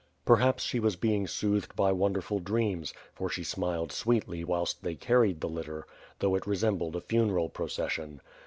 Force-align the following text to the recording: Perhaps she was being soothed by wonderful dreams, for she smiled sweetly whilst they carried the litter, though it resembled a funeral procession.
Perhaps 0.25 0.63
she 0.63 0.79
was 0.79 0.95
being 0.95 1.27
soothed 1.27 1.75
by 1.75 1.91
wonderful 1.91 2.39
dreams, 2.39 2.91
for 3.13 3.29
she 3.29 3.43
smiled 3.43 3.91
sweetly 3.91 4.43
whilst 4.43 4.81
they 4.81 4.95
carried 4.95 5.41
the 5.41 5.47
litter, 5.47 5.85
though 6.17 6.33
it 6.33 6.47
resembled 6.47 6.95
a 6.95 7.01
funeral 7.01 7.49
procession. 7.49 8.19